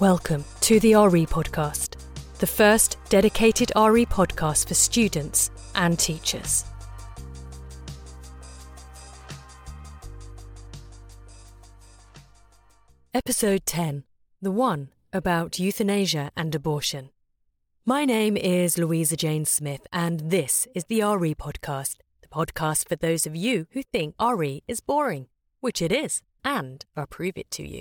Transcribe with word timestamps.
Welcome 0.00 0.44
to 0.60 0.78
the 0.78 0.94
RE 0.94 1.26
Podcast, 1.26 1.96
the 2.38 2.46
first 2.46 2.98
dedicated 3.08 3.72
RE 3.74 4.06
podcast 4.06 4.68
for 4.68 4.74
students 4.74 5.50
and 5.74 5.98
teachers. 5.98 6.64
Episode 13.12 13.66
10 13.66 14.04
The 14.40 14.52
one 14.52 14.90
about 15.12 15.58
euthanasia 15.58 16.30
and 16.36 16.54
abortion. 16.54 17.10
My 17.84 18.04
name 18.04 18.36
is 18.36 18.78
Louisa 18.78 19.16
Jane 19.16 19.46
Smith, 19.46 19.84
and 19.92 20.30
this 20.30 20.68
is 20.76 20.84
the 20.84 21.02
RE 21.02 21.34
Podcast, 21.34 21.96
the 22.22 22.28
podcast 22.28 22.88
for 22.88 22.94
those 22.94 23.26
of 23.26 23.34
you 23.34 23.66
who 23.72 23.82
think 23.82 24.14
RE 24.22 24.62
is 24.68 24.78
boring, 24.78 25.26
which 25.58 25.82
it 25.82 25.90
is, 25.90 26.22
and 26.44 26.86
I'll 26.96 27.08
prove 27.08 27.36
it 27.36 27.50
to 27.50 27.66
you. 27.66 27.80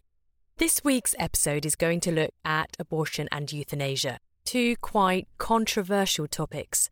This 0.60 0.84
week's 0.84 1.14
episode 1.20 1.68
is 1.68 1.76
going 1.76 2.00
to 2.00 2.12
look 2.12 2.32
at 2.44 2.76
abortion 2.80 3.30
and 3.32 3.54
euthanasia, 3.54 4.18
two 4.44 4.76
quite 4.78 5.28
controversial 5.38 6.28
topics. 6.28 6.90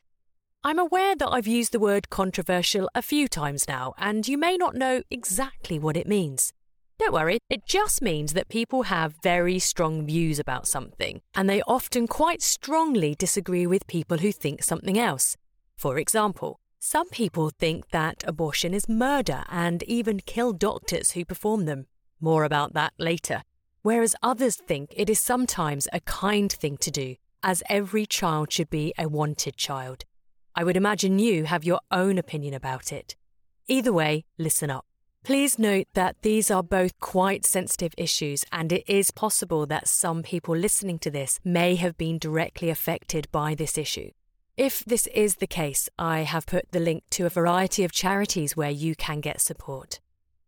I'm 0.63 0.77
aware 0.77 1.15
that 1.15 1.29
I've 1.29 1.47
used 1.47 1.71
the 1.71 1.79
word 1.79 2.11
controversial 2.11 2.91
a 2.93 3.01
few 3.01 3.27
times 3.27 3.67
now, 3.67 3.95
and 3.97 4.27
you 4.27 4.37
may 4.37 4.55
not 4.55 4.75
know 4.75 5.01
exactly 5.09 5.79
what 5.79 5.97
it 5.97 6.07
means. 6.07 6.53
Don't 6.99 7.11
worry, 7.11 7.39
it 7.49 7.65
just 7.65 8.03
means 8.03 8.33
that 8.33 8.49
people 8.49 8.83
have 8.83 9.15
very 9.23 9.57
strong 9.57 10.05
views 10.05 10.37
about 10.37 10.67
something, 10.67 11.21
and 11.33 11.49
they 11.49 11.63
often 11.63 12.05
quite 12.05 12.43
strongly 12.43 13.15
disagree 13.15 13.65
with 13.65 13.87
people 13.87 14.19
who 14.19 14.31
think 14.31 14.61
something 14.61 14.99
else. 14.99 15.37
For 15.75 15.97
example, 15.97 16.59
some 16.79 17.09
people 17.09 17.49
think 17.49 17.89
that 17.89 18.23
abortion 18.27 18.75
is 18.75 18.87
murder 18.87 19.43
and 19.49 19.81
even 19.87 20.19
kill 20.19 20.53
doctors 20.53 21.11
who 21.11 21.25
perform 21.25 21.65
them. 21.65 21.87
More 22.21 22.43
about 22.43 22.73
that 22.73 22.93
later 22.99 23.41
whereas 23.85 24.15
others 24.23 24.55
think 24.55 24.91
it 24.97 25.11
is 25.11 25.19
sometimes 25.19 25.87
a 25.93 25.99
kind 25.99 26.51
thing 26.51 26.75
to 26.75 26.89
do, 26.89 27.15
as 27.43 27.61
every 27.69 28.03
child 28.03 28.51
should 28.51 28.71
be 28.71 28.91
a 28.97 29.07
wanted 29.07 29.55
child. 29.55 30.03
I 30.55 30.63
would 30.63 30.75
imagine 30.75 31.19
you 31.19 31.43
have 31.43 31.63
your 31.63 31.79
own 31.91 32.17
opinion 32.17 32.55
about 32.55 32.91
it. 32.91 33.15
Either 33.67 33.93
way, 33.93 34.25
listen 34.39 34.71
up. 34.71 34.85
Please 35.23 35.59
note 35.59 35.85
that 35.93 36.15
these 36.23 36.49
are 36.49 36.63
both 36.63 36.99
quite 36.99 37.45
sensitive 37.45 37.93
issues, 37.95 38.43
and 38.51 38.71
it 38.71 38.83
is 38.87 39.11
possible 39.11 39.67
that 39.67 39.87
some 39.87 40.23
people 40.23 40.55
listening 40.55 40.97
to 40.97 41.11
this 41.11 41.39
may 41.43 41.75
have 41.75 41.95
been 41.95 42.17
directly 42.17 42.71
affected 42.71 43.27
by 43.31 43.53
this 43.53 43.77
issue. 43.77 44.09
If 44.57 44.83
this 44.83 45.05
is 45.13 45.35
the 45.35 45.45
case, 45.61 45.89
I 45.99 46.21
have 46.21 46.47
put 46.47 46.71
the 46.71 46.79
link 46.79 47.03
to 47.11 47.27
a 47.27 47.29
variety 47.29 47.83
of 47.83 47.91
charities 47.91 48.57
where 48.57 48.71
you 48.71 48.95
can 48.95 49.19
get 49.19 49.41
support. 49.41 49.99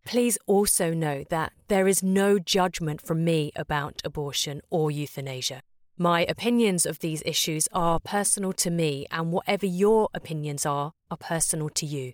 Please 0.07 0.37
also 0.47 0.93
know 0.93 1.25
that 1.29 1.51
there 1.67 1.85
is 1.85 2.01
no 2.01 2.39
judgment 2.39 3.01
from 3.01 3.25
me 3.25 3.51
about 3.57 4.01
abortion 4.05 4.61
or 4.69 4.89
euthanasia. 4.89 5.59
My 5.97 6.25
opinions 6.29 6.85
of 6.85 6.99
these 6.99 7.21
issues 7.25 7.67
are 7.73 7.99
personal 7.99 8.53
to 8.53 8.71
me, 8.71 9.05
and 9.11 9.33
whatever 9.33 9.65
your 9.65 10.07
opinions 10.13 10.65
are, 10.65 10.93
are 11.11 11.17
personal 11.17 11.67
to 11.71 11.85
you. 11.85 12.13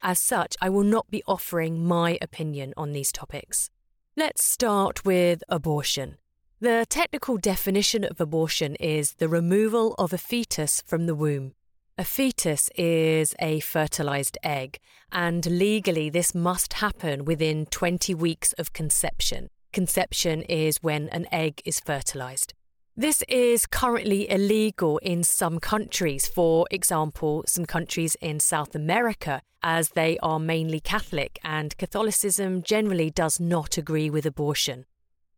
As 0.00 0.18
such, 0.18 0.56
I 0.62 0.70
will 0.70 0.84
not 0.84 1.10
be 1.10 1.22
offering 1.26 1.84
my 1.84 2.16
opinion 2.22 2.72
on 2.78 2.92
these 2.92 3.12
topics. 3.12 3.68
Let's 4.16 4.42
start 4.42 5.04
with 5.04 5.44
abortion. 5.50 6.16
The 6.60 6.86
technical 6.88 7.36
definition 7.36 8.04
of 8.04 8.22
abortion 8.22 8.74
is 8.76 9.16
the 9.16 9.28
removal 9.28 9.94
of 9.98 10.14
a 10.14 10.18
fetus 10.18 10.82
from 10.86 11.04
the 11.04 11.14
womb. 11.14 11.52
A 11.96 12.02
fetus 12.02 12.70
is 12.74 13.36
a 13.38 13.60
fertilized 13.60 14.36
egg, 14.42 14.80
and 15.12 15.46
legally 15.46 16.10
this 16.10 16.34
must 16.34 16.72
happen 16.72 17.24
within 17.24 17.66
20 17.66 18.16
weeks 18.16 18.52
of 18.54 18.72
conception. 18.72 19.48
Conception 19.72 20.42
is 20.42 20.82
when 20.82 21.08
an 21.10 21.28
egg 21.30 21.62
is 21.64 21.78
fertilized. 21.78 22.52
This 22.96 23.22
is 23.28 23.66
currently 23.66 24.28
illegal 24.28 24.98
in 24.98 25.22
some 25.22 25.60
countries, 25.60 26.26
for 26.26 26.66
example, 26.72 27.44
some 27.46 27.64
countries 27.64 28.16
in 28.20 28.40
South 28.40 28.74
America, 28.74 29.40
as 29.62 29.90
they 29.90 30.18
are 30.18 30.40
mainly 30.40 30.80
Catholic 30.80 31.38
and 31.44 31.78
Catholicism 31.78 32.64
generally 32.64 33.10
does 33.10 33.38
not 33.38 33.78
agree 33.78 34.10
with 34.10 34.26
abortion. 34.26 34.84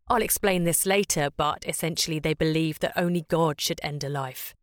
I'll 0.08 0.22
explain 0.22 0.64
this 0.64 0.86
later, 0.86 1.28
but 1.36 1.66
essentially 1.68 2.18
they 2.18 2.32
believe 2.32 2.78
that 2.78 2.96
only 2.96 3.26
God 3.28 3.60
should 3.60 3.80
end 3.82 4.02
a 4.02 4.08
life. 4.08 4.54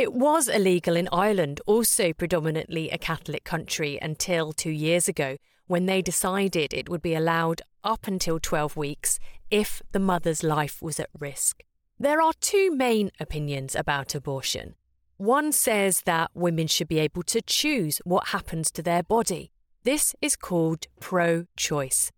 It 0.00 0.14
was 0.14 0.48
illegal 0.48 0.96
in 0.96 1.10
Ireland, 1.12 1.60
also 1.66 2.14
predominantly 2.14 2.88
a 2.88 2.96
Catholic 2.96 3.44
country, 3.44 3.98
until 4.00 4.54
two 4.54 4.70
years 4.70 5.08
ago, 5.08 5.36
when 5.66 5.84
they 5.84 6.00
decided 6.00 6.72
it 6.72 6.88
would 6.88 7.02
be 7.02 7.14
allowed 7.14 7.60
up 7.84 8.06
until 8.06 8.40
12 8.40 8.78
weeks 8.78 9.18
if 9.50 9.82
the 9.92 9.98
mother's 9.98 10.42
life 10.42 10.80
was 10.80 11.00
at 11.00 11.10
risk. 11.18 11.64
There 11.98 12.22
are 12.22 12.32
two 12.40 12.74
main 12.74 13.10
opinions 13.20 13.74
about 13.74 14.14
abortion. 14.14 14.74
One 15.18 15.52
says 15.52 16.00
that 16.06 16.30
women 16.32 16.66
should 16.66 16.88
be 16.88 16.98
able 16.98 17.24
to 17.24 17.42
choose 17.42 18.00
what 18.06 18.28
happens 18.28 18.70
to 18.70 18.82
their 18.82 19.02
body. 19.02 19.52
This 19.84 20.14
is 20.22 20.34
called 20.34 20.86
pro 20.98 21.44
choice. 21.58 22.10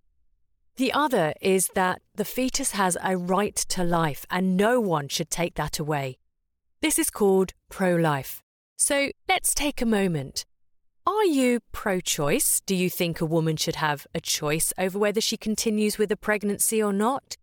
The 0.76 0.92
other 0.92 1.34
is 1.40 1.68
that 1.74 2.00
the 2.14 2.24
fetus 2.24 2.70
has 2.70 2.96
a 3.02 3.16
right 3.16 3.56
to 3.56 3.82
life 3.82 4.24
and 4.30 4.56
no 4.56 4.78
one 4.80 5.08
should 5.08 5.30
take 5.30 5.56
that 5.56 5.80
away. 5.80 6.18
This 6.82 6.98
is 6.98 7.10
called 7.10 7.52
pro 7.68 7.94
life. 7.94 8.42
So 8.76 9.12
let's 9.28 9.54
take 9.54 9.80
a 9.80 9.86
moment. 9.86 10.44
Are 11.06 11.24
you 11.24 11.60
pro 11.70 12.00
choice? 12.00 12.60
Do 12.66 12.74
you 12.74 12.90
think 12.90 13.20
a 13.20 13.24
woman 13.24 13.56
should 13.56 13.76
have 13.76 14.04
a 14.16 14.20
choice 14.20 14.72
over 14.76 14.98
whether 14.98 15.20
she 15.20 15.36
continues 15.36 15.96
with 15.96 16.10
a 16.10 16.16
pregnancy 16.16 16.82
or 16.82 16.92
not? 16.92 17.36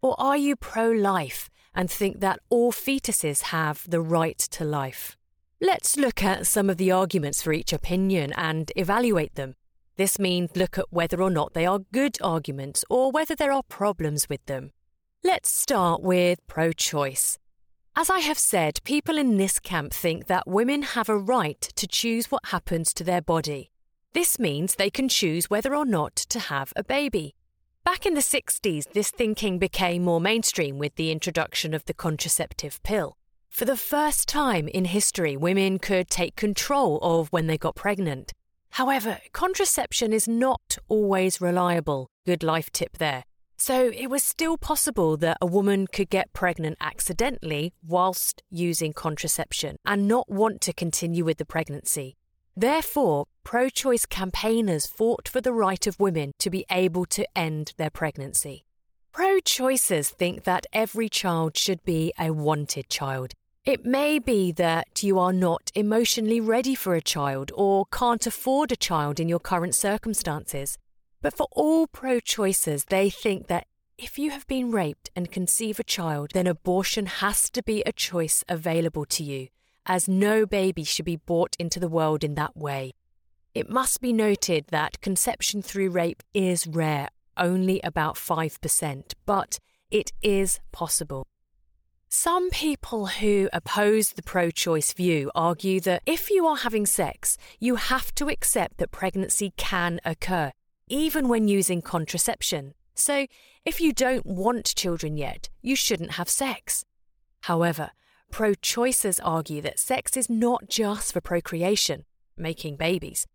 Or 0.00 0.14
are 0.16 0.36
you 0.36 0.54
pro 0.54 0.92
life 0.92 1.50
and 1.74 1.90
think 1.90 2.20
that 2.20 2.38
all 2.50 2.70
fetuses 2.70 3.42
have 3.50 3.84
the 3.90 4.00
right 4.00 4.38
to 4.38 4.64
life? 4.64 5.18
Let's 5.60 5.96
look 5.96 6.22
at 6.22 6.46
some 6.46 6.70
of 6.70 6.76
the 6.76 6.92
arguments 6.92 7.42
for 7.42 7.52
each 7.52 7.72
opinion 7.72 8.32
and 8.36 8.70
evaluate 8.76 9.34
them. 9.34 9.56
This 9.96 10.20
means 10.20 10.54
look 10.54 10.78
at 10.78 10.92
whether 10.92 11.20
or 11.20 11.30
not 11.30 11.54
they 11.54 11.66
are 11.66 11.80
good 11.92 12.16
arguments 12.22 12.84
or 12.88 13.10
whether 13.10 13.34
there 13.34 13.50
are 13.50 13.64
problems 13.64 14.28
with 14.28 14.46
them. 14.46 14.70
Let's 15.24 15.50
start 15.50 16.00
with 16.00 16.46
pro 16.46 16.70
choice. 16.70 17.40
As 17.96 18.10
I 18.10 18.18
have 18.18 18.40
said, 18.40 18.80
people 18.82 19.16
in 19.16 19.36
this 19.36 19.60
camp 19.60 19.92
think 19.92 20.26
that 20.26 20.48
women 20.48 20.82
have 20.82 21.08
a 21.08 21.16
right 21.16 21.60
to 21.60 21.86
choose 21.86 22.26
what 22.26 22.46
happens 22.46 22.92
to 22.92 23.04
their 23.04 23.22
body. 23.22 23.70
This 24.14 24.36
means 24.36 24.74
they 24.74 24.90
can 24.90 25.08
choose 25.08 25.48
whether 25.48 25.76
or 25.76 25.86
not 25.86 26.16
to 26.16 26.40
have 26.40 26.72
a 26.74 26.82
baby. 26.82 27.36
Back 27.84 28.04
in 28.04 28.14
the 28.14 28.20
60s, 28.20 28.92
this 28.92 29.12
thinking 29.12 29.60
became 29.60 30.02
more 30.02 30.20
mainstream 30.20 30.76
with 30.76 30.96
the 30.96 31.12
introduction 31.12 31.72
of 31.72 31.84
the 31.84 31.94
contraceptive 31.94 32.82
pill. 32.82 33.16
For 33.48 33.64
the 33.64 33.76
first 33.76 34.28
time 34.28 34.66
in 34.66 34.86
history, 34.86 35.36
women 35.36 35.78
could 35.78 36.10
take 36.10 36.34
control 36.34 36.98
of 37.00 37.28
when 37.28 37.46
they 37.46 37.56
got 37.56 37.76
pregnant. 37.76 38.32
However, 38.70 39.20
contraception 39.32 40.12
is 40.12 40.26
not 40.26 40.78
always 40.88 41.40
reliable. 41.40 42.08
Good 42.26 42.42
life 42.42 42.72
tip 42.72 42.98
there. 42.98 43.22
So 43.56 43.90
it 43.94 44.08
was 44.08 44.22
still 44.22 44.58
possible 44.58 45.16
that 45.18 45.38
a 45.40 45.46
woman 45.46 45.86
could 45.86 46.10
get 46.10 46.32
pregnant 46.32 46.76
accidentally 46.80 47.72
whilst 47.86 48.42
using 48.50 48.92
contraception 48.92 49.76
and 49.86 50.08
not 50.08 50.28
want 50.28 50.60
to 50.62 50.72
continue 50.72 51.24
with 51.24 51.38
the 51.38 51.46
pregnancy. 51.46 52.16
Therefore, 52.56 53.26
pro 53.42 53.68
choice 53.68 54.06
campaigners 54.06 54.86
fought 54.86 55.28
for 55.28 55.40
the 55.40 55.52
right 55.52 55.86
of 55.86 55.98
women 55.98 56.32
to 56.38 56.50
be 56.50 56.64
able 56.70 57.04
to 57.06 57.26
end 57.36 57.72
their 57.76 57.90
pregnancy. 57.90 58.64
Pro 59.12 59.38
choicers 59.40 60.08
think 60.08 60.44
that 60.44 60.66
every 60.72 61.08
child 61.08 61.56
should 61.56 61.84
be 61.84 62.12
a 62.18 62.32
wanted 62.32 62.88
child. 62.88 63.32
It 63.64 63.84
may 63.84 64.18
be 64.18 64.52
that 64.52 65.02
you 65.02 65.18
are 65.18 65.32
not 65.32 65.70
emotionally 65.74 66.40
ready 66.40 66.74
for 66.74 66.94
a 66.94 67.00
child 67.00 67.50
or 67.54 67.86
can't 67.86 68.26
afford 68.26 68.72
a 68.72 68.76
child 68.76 69.18
in 69.18 69.28
your 69.28 69.38
current 69.38 69.74
circumstances. 69.74 70.78
But 71.24 71.32
for 71.38 71.48
all 71.52 71.86
pro 71.86 72.20
choicers, 72.20 72.84
they 72.84 73.08
think 73.08 73.46
that 73.46 73.66
if 73.96 74.18
you 74.18 74.30
have 74.32 74.46
been 74.46 74.70
raped 74.70 75.08
and 75.16 75.32
conceive 75.32 75.80
a 75.80 75.82
child, 75.82 76.32
then 76.34 76.46
abortion 76.46 77.06
has 77.06 77.48
to 77.48 77.62
be 77.62 77.82
a 77.86 77.92
choice 77.92 78.44
available 78.46 79.06
to 79.06 79.24
you, 79.24 79.48
as 79.86 80.06
no 80.06 80.44
baby 80.44 80.84
should 80.84 81.06
be 81.06 81.16
brought 81.16 81.56
into 81.58 81.80
the 81.80 81.88
world 81.88 82.24
in 82.24 82.34
that 82.34 82.58
way. 82.58 82.92
It 83.54 83.70
must 83.70 84.02
be 84.02 84.12
noted 84.12 84.66
that 84.68 85.00
conception 85.00 85.62
through 85.62 85.88
rape 85.88 86.22
is 86.34 86.66
rare, 86.66 87.08
only 87.38 87.80
about 87.82 88.16
5%, 88.16 89.14
but 89.24 89.58
it 89.90 90.12
is 90.20 90.60
possible. 90.72 91.26
Some 92.10 92.50
people 92.50 93.06
who 93.06 93.48
oppose 93.50 94.10
the 94.10 94.22
pro 94.22 94.50
choice 94.50 94.92
view 94.92 95.30
argue 95.34 95.80
that 95.80 96.02
if 96.04 96.28
you 96.28 96.46
are 96.46 96.58
having 96.58 96.84
sex, 96.84 97.38
you 97.58 97.76
have 97.76 98.14
to 98.16 98.28
accept 98.28 98.76
that 98.76 98.90
pregnancy 98.90 99.54
can 99.56 100.00
occur, 100.04 100.52
even 100.88 101.28
when 101.28 101.48
using 101.48 101.82
contraception. 101.82 102.74
So, 102.94 103.26
if 103.64 103.80
you 103.80 103.92
don't 103.92 104.26
want 104.26 104.74
children 104.76 105.16
yet, 105.16 105.48
you 105.62 105.74
shouldn't 105.74 106.12
have 106.12 106.28
sex. 106.28 106.84
However, 107.42 107.90
pro 108.30 108.52
choicers 108.52 109.20
argue 109.22 109.60
that 109.62 109.78
sex 109.78 110.16
is 110.16 110.28
not 110.28 110.68
just 110.68 111.12
for 111.12 111.20
procreation, 111.20 112.04
making 112.36 112.76
babies, 112.76 113.26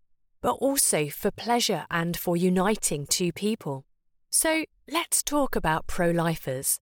but 0.42 0.54
also 0.54 1.10
for 1.10 1.32
pleasure 1.32 1.86
and 1.92 2.16
for 2.16 2.38
uniting 2.38 3.06
two 3.06 3.32
people. 3.32 3.86
So, 4.30 4.66
let's 4.90 5.24
talk 5.24 5.56
about 5.56 5.88
pro 5.88 6.12
lifers. 6.12 6.80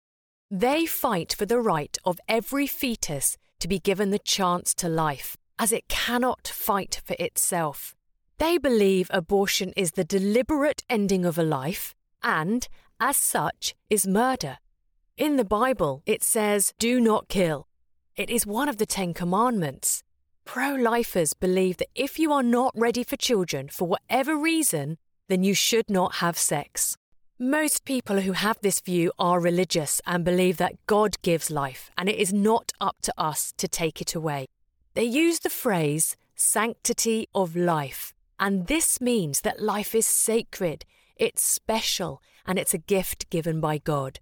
They 0.49 0.85
fight 0.85 1.33
for 1.33 1.45
the 1.45 1.59
right 1.59 1.97
of 2.05 2.19
every 2.27 2.67
fetus 2.67 3.37
to 3.59 3.67
be 3.67 3.79
given 3.79 4.11
the 4.11 4.19
chance 4.19 4.73
to 4.75 4.87
life, 4.87 5.35
as 5.59 5.71
it 5.71 5.87
cannot 5.87 6.47
fight 6.47 7.01
for 7.05 7.15
itself. 7.19 7.95
They 8.43 8.57
believe 8.57 9.09
abortion 9.13 9.71
is 9.77 9.93
the 9.93 10.03
deliberate 10.03 10.83
ending 10.89 11.23
of 11.25 11.37
a 11.37 11.43
life 11.43 11.95
and, 12.21 12.67
as 12.99 13.15
such, 13.15 13.73
is 13.89 14.05
murder. 14.05 14.57
In 15.15 15.37
the 15.37 15.45
Bible, 15.45 16.03
it 16.05 16.23
says, 16.23 16.73
Do 16.77 16.99
not 16.99 17.29
kill. 17.29 17.67
It 18.17 18.29
is 18.29 18.45
one 18.45 18.67
of 18.67 18.79
the 18.79 18.85
Ten 18.85 19.13
Commandments. 19.13 20.03
Pro 20.43 20.75
lifers 20.75 21.33
believe 21.33 21.77
that 21.77 21.87
if 21.95 22.19
you 22.19 22.33
are 22.33 22.43
not 22.43 22.73
ready 22.75 23.01
for 23.05 23.15
children 23.15 23.69
for 23.69 23.87
whatever 23.87 24.35
reason, 24.35 24.97
then 25.29 25.45
you 25.45 25.53
should 25.53 25.89
not 25.89 26.15
have 26.15 26.37
sex. 26.37 26.97
Most 27.39 27.85
people 27.85 28.19
who 28.19 28.33
have 28.33 28.57
this 28.61 28.81
view 28.81 29.13
are 29.17 29.39
religious 29.39 30.01
and 30.05 30.25
believe 30.25 30.57
that 30.57 30.85
God 30.85 31.15
gives 31.21 31.49
life 31.49 31.91
and 31.97 32.09
it 32.09 32.17
is 32.17 32.33
not 32.33 32.73
up 32.81 32.97
to 33.03 33.13
us 33.17 33.53
to 33.55 33.69
take 33.69 34.01
it 34.01 34.13
away. 34.13 34.47
They 34.95 35.05
use 35.05 35.39
the 35.39 35.49
phrase 35.49 36.17
sanctity 36.35 37.27
of 37.33 37.55
life, 37.55 38.12
and 38.39 38.67
this 38.67 38.99
means 38.99 39.41
that 39.41 39.61
life 39.61 39.93
is 39.95 40.05
sacred, 40.05 40.85
it's 41.15 41.43
special, 41.43 42.21
and 42.45 42.59
it's 42.59 42.73
a 42.73 42.79
gift 42.79 43.29
given 43.29 43.59
by 43.59 43.77
God. 43.77 44.19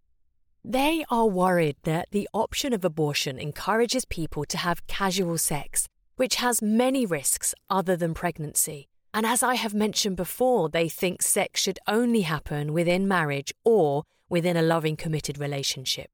They 0.63 1.03
are 1.09 1.25
worried 1.25 1.77
that 1.83 2.09
the 2.11 2.29
option 2.33 2.71
of 2.71 2.85
abortion 2.85 3.39
encourages 3.39 4.05
people 4.05 4.45
to 4.45 4.57
have 4.57 4.85
casual 4.85 5.37
sex, 5.37 5.87
which 6.17 6.35
has 6.35 6.61
many 6.61 7.05
risks 7.05 7.55
other 7.69 7.95
than 7.95 8.13
pregnancy. 8.13 8.87
And 9.13 9.25
as 9.25 9.41
I 9.41 9.55
have 9.55 9.73
mentioned 9.73 10.17
before, 10.17 10.69
they 10.69 10.87
think 10.87 11.21
sex 11.21 11.61
should 11.61 11.79
only 11.87 12.21
happen 12.21 12.73
within 12.73 13.07
marriage 13.07 13.53
or 13.65 14.03
within 14.29 14.55
a 14.55 14.61
loving, 14.61 14.95
committed 14.95 15.37
relationship. 15.37 16.09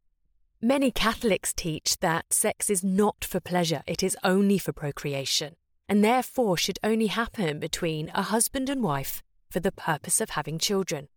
Many 0.61 0.89
Catholics 0.89 1.53
teach 1.53 2.00
that 2.00 2.33
sex 2.33 2.69
is 2.69 2.83
not 2.83 3.23
for 3.23 3.39
pleasure, 3.39 3.83
it 3.85 4.01
is 4.01 4.17
only 4.23 4.57
for 4.57 4.71
procreation, 4.71 5.55
and 5.89 6.04
therefore 6.04 6.57
should 6.57 6.80
only 6.84 7.07
happen 7.07 7.60
between 7.60 8.12
a 8.13 8.24
husband 8.24 8.69
and 8.69 8.84
wife 8.84 9.24
for 9.50 9.60
the 9.60 9.72
purpose 9.72 10.19
of 10.19 10.31
having 10.31 10.57
children. 10.60 11.07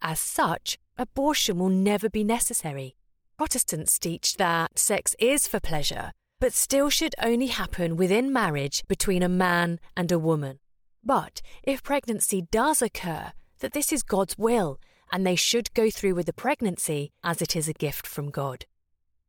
As 0.00 0.20
such, 0.20 0.78
abortion 0.96 1.58
will 1.58 1.68
never 1.68 2.08
be 2.08 2.24
necessary. 2.24 2.96
Protestants 3.36 3.98
teach 3.98 4.36
that 4.36 4.78
sex 4.78 5.14
is 5.18 5.46
for 5.46 5.60
pleasure, 5.60 6.12
but 6.40 6.52
still 6.52 6.88
should 6.90 7.14
only 7.22 7.48
happen 7.48 7.96
within 7.96 8.32
marriage 8.32 8.84
between 8.88 9.22
a 9.22 9.28
man 9.28 9.78
and 9.96 10.10
a 10.10 10.18
woman. 10.18 10.58
But 11.04 11.42
if 11.62 11.82
pregnancy 11.82 12.46
does 12.50 12.82
occur, 12.82 13.32
that 13.60 13.72
this 13.72 13.92
is 13.92 14.02
God's 14.02 14.36
will, 14.36 14.78
and 15.12 15.26
they 15.26 15.36
should 15.36 15.72
go 15.74 15.90
through 15.90 16.14
with 16.14 16.26
the 16.26 16.32
pregnancy 16.32 17.12
as 17.22 17.40
it 17.40 17.54
is 17.54 17.68
a 17.68 17.72
gift 17.72 18.06
from 18.06 18.30
God. 18.30 18.66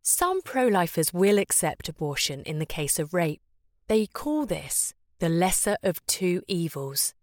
Some 0.02 0.42
pro 0.42 0.68
lifers 0.68 1.14
will 1.14 1.38
accept 1.38 1.90
abortion 1.90 2.44
in 2.44 2.60
the 2.60 2.66
case 2.66 2.98
of 2.98 3.14
rape. 3.14 3.42
They 3.88 4.06
call 4.06 4.46
this 4.46 4.94
the 5.20 5.30
lesser 5.30 5.78
of 5.84 6.06
two 6.06 6.42
evils. 6.48 7.14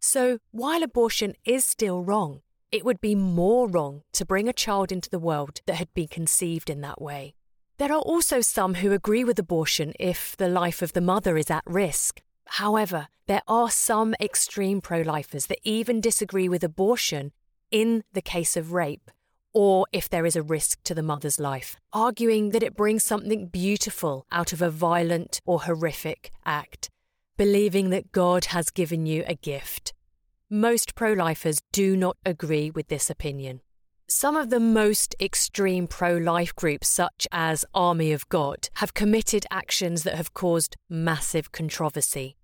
So, 0.00 0.38
while 0.50 0.82
abortion 0.82 1.34
is 1.44 1.64
still 1.64 2.02
wrong, 2.02 2.40
it 2.72 2.84
would 2.84 3.00
be 3.00 3.14
more 3.14 3.68
wrong 3.68 4.02
to 4.12 4.24
bring 4.24 4.48
a 4.48 4.52
child 4.52 4.90
into 4.92 5.10
the 5.10 5.18
world 5.18 5.60
that 5.66 5.76
had 5.76 5.92
been 5.94 6.08
conceived 6.08 6.70
in 6.70 6.80
that 6.80 7.00
way. 7.00 7.34
There 7.78 7.92
are 7.92 8.00
also 8.00 8.40
some 8.40 8.74
who 8.74 8.92
agree 8.92 9.24
with 9.24 9.38
abortion 9.38 9.92
if 9.98 10.36
the 10.36 10.48
life 10.48 10.82
of 10.82 10.92
the 10.92 11.00
mother 11.00 11.36
is 11.36 11.50
at 11.50 11.64
risk, 11.66 12.22
However, 12.46 13.08
there 13.26 13.42
are 13.48 13.70
some 13.70 14.14
extreme 14.20 14.80
pro 14.80 15.00
lifers 15.00 15.46
that 15.46 15.58
even 15.62 16.00
disagree 16.00 16.48
with 16.48 16.62
abortion 16.62 17.32
in 17.70 18.04
the 18.12 18.22
case 18.22 18.56
of 18.56 18.72
rape 18.72 19.10
or 19.54 19.86
if 19.92 20.10
there 20.10 20.26
is 20.26 20.36
a 20.36 20.42
risk 20.42 20.82
to 20.82 20.94
the 20.94 21.02
mother's 21.02 21.38
life, 21.38 21.76
arguing 21.92 22.50
that 22.50 22.62
it 22.62 22.76
brings 22.76 23.04
something 23.04 23.46
beautiful 23.46 24.26
out 24.30 24.52
of 24.52 24.60
a 24.60 24.68
violent 24.68 25.40
or 25.46 25.62
horrific 25.62 26.32
act, 26.44 26.90
believing 27.36 27.90
that 27.90 28.12
God 28.12 28.46
has 28.46 28.68
given 28.70 29.06
you 29.06 29.24
a 29.26 29.34
gift. 29.36 29.94
Most 30.50 30.94
pro 30.94 31.12
lifers 31.12 31.62
do 31.72 31.96
not 31.96 32.16
agree 32.26 32.70
with 32.70 32.88
this 32.88 33.08
opinion. 33.08 33.60
Some 34.06 34.36
of 34.36 34.50
the 34.50 34.60
most 34.60 35.14
extreme 35.18 35.86
pro 35.86 36.16
life 36.16 36.54
groups, 36.54 36.88
such 36.88 37.26
as 37.32 37.64
Army 37.74 38.12
of 38.12 38.28
God, 38.28 38.68
have 38.74 38.92
committed 38.92 39.46
actions 39.50 40.02
that 40.02 40.16
have 40.16 40.34
caused 40.34 40.76
massive 40.90 41.52
controversy. 41.52 42.36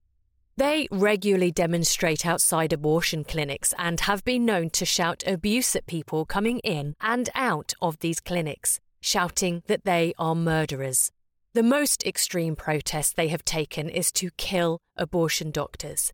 They 0.61 0.89
regularly 0.91 1.51
demonstrate 1.51 2.27
outside 2.27 2.75
abortion 2.75 3.25
clinics 3.25 3.73
and 3.79 3.99
have 4.01 4.23
been 4.27 4.45
known 4.45 4.69
to 4.77 4.85
shout 4.85 5.23
abuse 5.27 5.75
at 5.75 5.87
people 5.87 6.27
coming 6.27 6.59
in 6.59 6.97
and 7.01 7.31
out 7.35 7.73
of 7.81 8.01
these 8.01 8.21
clinics, 8.21 8.79
shouting 9.01 9.63
that 9.69 9.87
they 9.87 10.13
are 10.19 10.35
murderers. 10.35 11.13
The 11.55 11.63
most 11.63 12.07
extreme 12.07 12.57
protest 12.57 13.17
they 13.17 13.29
have 13.29 13.43
taken 13.43 13.89
is 13.89 14.13
to 14.13 14.29
kill 14.37 14.81
abortion 14.99 15.51
doctors. 15.51 16.13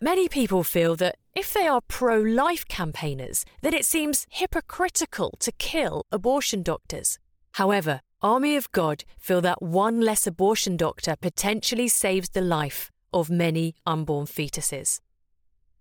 Many 0.00 0.28
people 0.28 0.64
feel 0.64 0.96
that 0.96 1.14
if 1.32 1.52
they 1.52 1.68
are 1.68 1.80
pro 1.80 2.18
life 2.18 2.66
campaigners, 2.66 3.44
then 3.62 3.74
it 3.74 3.84
seems 3.84 4.26
hypocritical 4.28 5.36
to 5.38 5.52
kill 5.52 6.02
abortion 6.10 6.64
doctors. 6.64 7.20
However, 7.52 8.00
Army 8.20 8.56
of 8.56 8.72
God 8.72 9.04
feel 9.20 9.40
that 9.42 9.62
one 9.62 10.00
less 10.00 10.26
abortion 10.26 10.76
doctor 10.76 11.14
potentially 11.14 11.86
saves 11.86 12.30
the 12.30 12.40
life 12.40 12.90
of 13.14 13.30
many 13.30 13.74
unborn 13.86 14.26
fetuses. 14.26 15.00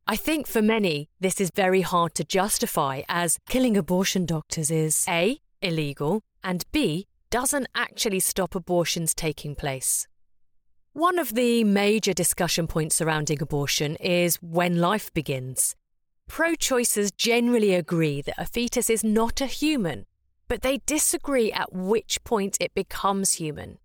I 0.07 0.15
think 0.15 0.47
for 0.47 0.61
many, 0.61 1.09
this 1.19 1.41
is 1.41 1.49
very 1.53 1.81
hard 1.81 2.13
to 2.15 2.23
justify 2.23 3.01
as 3.09 3.39
killing 3.49 3.75
abortion 3.75 4.25
doctors 4.25 4.69
is 4.69 5.05
A. 5.09 5.39
illegal 5.61 6.21
and 6.43 6.65
B. 6.71 7.07
doesn't 7.29 7.67
actually 7.73 8.19
stop 8.19 8.53
abortions 8.53 9.13
taking 9.13 9.55
place. 9.55 10.07
One 10.91 11.17
of 11.17 11.33
the 11.33 11.63
major 11.63 12.13
discussion 12.13 12.67
points 12.67 12.95
surrounding 12.95 13.41
abortion 13.41 13.95
is 13.95 14.35
when 14.35 14.79
life 14.79 15.11
begins. 15.13 15.75
Pro 16.27 16.51
choicers 16.51 17.15
generally 17.15 17.73
agree 17.73 18.21
that 18.21 18.35
a 18.37 18.45
fetus 18.45 18.89
is 18.89 19.03
not 19.03 19.41
a 19.41 19.47
human, 19.47 20.05
but 20.47 20.61
they 20.61 20.81
disagree 20.85 21.51
at 21.51 21.73
which 21.73 22.23
point 22.23 22.57
it 22.59 22.75
becomes 22.75 23.33
human. 23.33 23.79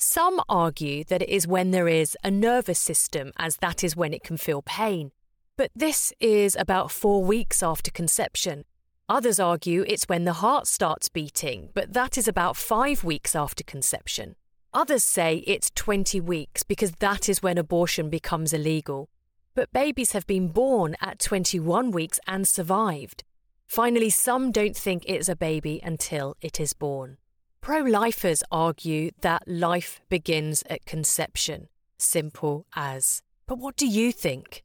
Some 0.00 0.40
argue 0.48 1.02
that 1.04 1.22
it 1.22 1.28
is 1.28 1.48
when 1.48 1.72
there 1.72 1.88
is 1.88 2.16
a 2.22 2.30
nervous 2.30 2.78
system, 2.78 3.32
as 3.36 3.56
that 3.56 3.82
is 3.82 3.96
when 3.96 4.14
it 4.14 4.22
can 4.22 4.36
feel 4.36 4.62
pain. 4.62 5.10
But 5.56 5.72
this 5.74 6.12
is 6.20 6.54
about 6.56 6.92
four 6.92 7.24
weeks 7.24 7.64
after 7.64 7.90
conception. 7.90 8.64
Others 9.08 9.40
argue 9.40 9.84
it's 9.88 10.08
when 10.08 10.24
the 10.24 10.34
heart 10.34 10.68
starts 10.68 11.08
beating, 11.08 11.70
but 11.74 11.94
that 11.94 12.16
is 12.16 12.28
about 12.28 12.56
five 12.56 13.02
weeks 13.02 13.34
after 13.34 13.64
conception. 13.64 14.36
Others 14.72 15.02
say 15.02 15.42
it's 15.48 15.72
20 15.74 16.20
weeks 16.20 16.62
because 16.62 16.92
that 17.00 17.28
is 17.28 17.42
when 17.42 17.58
abortion 17.58 18.08
becomes 18.08 18.52
illegal. 18.52 19.08
But 19.56 19.72
babies 19.72 20.12
have 20.12 20.28
been 20.28 20.46
born 20.46 20.94
at 21.00 21.18
21 21.18 21.90
weeks 21.90 22.20
and 22.24 22.46
survived. 22.46 23.24
Finally, 23.66 24.10
some 24.10 24.52
don't 24.52 24.76
think 24.76 25.02
it's 25.06 25.28
a 25.28 25.34
baby 25.34 25.80
until 25.82 26.36
it 26.40 26.60
is 26.60 26.72
born. 26.72 27.16
Pro 27.60 27.80
lifers 27.80 28.42
argue 28.50 29.10
that 29.20 29.42
life 29.46 30.00
begins 30.08 30.62
at 30.70 30.86
conception. 30.86 31.68
Simple 31.98 32.66
as. 32.74 33.22
But 33.46 33.58
what 33.58 33.76
do 33.76 33.86
you 33.86 34.12
think? 34.12 34.64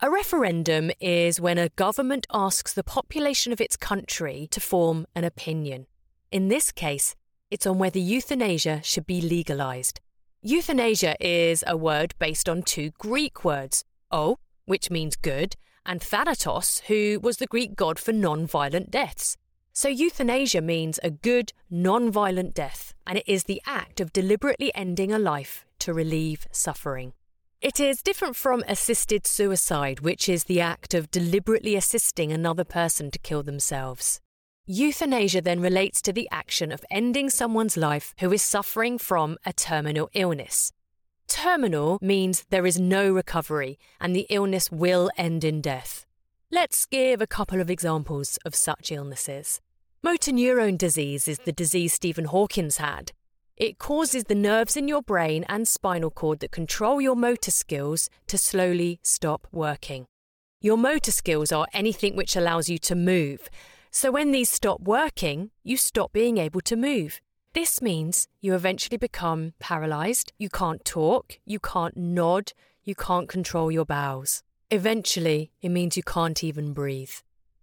A 0.00 0.10
referendum 0.10 0.90
is 0.98 1.38
when 1.38 1.58
a 1.58 1.68
government 1.68 2.26
asks 2.32 2.72
the 2.72 2.82
population 2.82 3.52
of 3.52 3.60
its 3.60 3.76
country 3.76 4.48
to 4.50 4.60
form 4.60 5.04
an 5.14 5.24
opinion. 5.24 5.88
In 6.32 6.48
this 6.48 6.72
case, 6.72 7.14
it's 7.50 7.66
on 7.66 7.78
whether 7.78 7.98
euthanasia 7.98 8.80
should 8.82 9.06
be 9.06 9.20
legalised. 9.20 10.00
Euthanasia 10.42 11.16
is 11.20 11.62
a 11.66 11.76
word 11.76 12.14
based 12.18 12.48
on 12.48 12.62
two 12.62 12.90
Greek 12.98 13.44
words, 13.44 13.84
o, 14.10 14.38
which 14.64 14.90
means 14.90 15.16
good, 15.16 15.54
and 15.84 16.00
thanatos, 16.00 16.80
who 16.88 17.20
was 17.22 17.36
the 17.36 17.46
Greek 17.46 17.76
god 17.76 17.98
for 17.98 18.12
non 18.12 18.46
violent 18.46 18.90
deaths. 18.90 19.36
So, 19.72 19.88
euthanasia 19.88 20.62
means 20.62 20.98
a 21.02 21.10
good, 21.10 21.52
non 21.70 22.10
violent 22.10 22.54
death, 22.54 22.92
and 23.06 23.18
it 23.18 23.28
is 23.28 23.44
the 23.44 23.62
act 23.64 24.00
of 24.00 24.12
deliberately 24.12 24.74
ending 24.74 25.12
a 25.12 25.18
life 25.18 25.64
to 25.80 25.92
relieve 25.92 26.46
suffering. 26.50 27.12
It 27.60 27.78
is 27.78 28.02
different 28.02 28.36
from 28.36 28.64
assisted 28.66 29.26
suicide, 29.26 30.00
which 30.00 30.28
is 30.28 30.44
the 30.44 30.60
act 30.60 30.92
of 30.92 31.10
deliberately 31.10 31.76
assisting 31.76 32.32
another 32.32 32.64
person 32.64 33.10
to 33.12 33.18
kill 33.18 33.42
themselves. 33.42 34.20
Euthanasia 34.68 35.40
then 35.40 35.60
relates 35.60 36.02
to 36.02 36.12
the 36.12 36.28
action 36.32 36.72
of 36.72 36.84
ending 36.90 37.30
someone's 37.30 37.76
life 37.76 38.16
who 38.18 38.32
is 38.32 38.42
suffering 38.42 38.98
from 38.98 39.38
a 39.46 39.52
terminal 39.52 40.10
illness. 40.12 40.72
Terminal 41.28 41.98
means 42.02 42.44
there 42.50 42.66
is 42.66 42.80
no 42.80 43.12
recovery 43.12 43.78
and 44.00 44.14
the 44.14 44.26
illness 44.28 44.68
will 44.72 45.08
end 45.16 45.44
in 45.44 45.60
death. 45.60 46.04
Let's 46.50 46.84
give 46.84 47.20
a 47.20 47.28
couple 47.28 47.60
of 47.60 47.70
examples 47.70 48.40
of 48.44 48.56
such 48.56 48.90
illnesses. 48.90 49.60
Motor 50.02 50.32
neurone 50.32 50.76
disease 50.76 51.28
is 51.28 51.38
the 51.38 51.52
disease 51.52 51.92
Stephen 51.92 52.24
Hawkins 52.24 52.78
had. 52.78 53.12
It 53.56 53.78
causes 53.78 54.24
the 54.24 54.34
nerves 54.34 54.76
in 54.76 54.88
your 54.88 55.00
brain 55.00 55.44
and 55.48 55.68
spinal 55.68 56.10
cord 56.10 56.40
that 56.40 56.50
control 56.50 57.00
your 57.00 57.14
motor 57.14 57.52
skills 57.52 58.10
to 58.26 58.36
slowly 58.36 58.98
stop 59.04 59.46
working. 59.52 60.06
Your 60.60 60.76
motor 60.76 61.12
skills 61.12 61.52
are 61.52 61.68
anything 61.72 62.16
which 62.16 62.34
allows 62.34 62.68
you 62.68 62.78
to 62.78 62.96
move. 62.96 63.48
So 63.90 64.10
when 64.10 64.30
these 64.30 64.50
stop 64.50 64.80
working, 64.80 65.50
you 65.62 65.76
stop 65.76 66.12
being 66.12 66.38
able 66.38 66.60
to 66.62 66.76
move. 66.76 67.20
This 67.54 67.80
means 67.80 68.28
you 68.40 68.54
eventually 68.54 68.98
become 68.98 69.54
paralyzed, 69.58 70.32
you 70.38 70.50
can't 70.50 70.84
talk, 70.84 71.38
you 71.46 71.58
can't 71.58 71.96
nod, 71.96 72.52
you 72.84 72.94
can't 72.94 73.28
control 73.28 73.72
your 73.72 73.86
bowels. 73.86 74.42
Eventually, 74.70 75.52
it 75.62 75.70
means 75.70 75.96
you 75.96 76.02
can't 76.02 76.44
even 76.44 76.72
breathe. 76.72 77.12